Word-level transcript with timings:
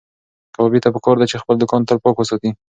کبابي 0.55 0.79
ته 0.83 0.89
پکار 0.95 1.15
ده 1.19 1.25
چې 1.31 1.41
خپل 1.41 1.55
دوکان 1.59 1.81
تل 1.87 1.97
پاک 2.03 2.15
وساتي. 2.17 2.49